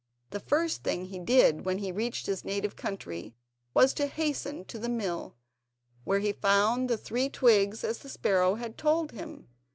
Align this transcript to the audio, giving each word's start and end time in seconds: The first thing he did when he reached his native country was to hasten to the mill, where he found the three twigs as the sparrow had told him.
The 0.31 0.39
first 0.39 0.81
thing 0.81 1.05
he 1.05 1.19
did 1.19 1.63
when 1.63 1.77
he 1.77 1.91
reached 1.91 2.25
his 2.25 2.43
native 2.43 2.75
country 2.75 3.35
was 3.75 3.93
to 3.93 4.07
hasten 4.07 4.65
to 4.65 4.79
the 4.79 4.89
mill, 4.89 5.35
where 6.05 6.17
he 6.17 6.33
found 6.33 6.89
the 6.89 6.97
three 6.97 7.29
twigs 7.29 7.83
as 7.83 7.99
the 7.99 8.09
sparrow 8.09 8.55
had 8.55 8.79
told 8.79 9.11
him. 9.11 9.47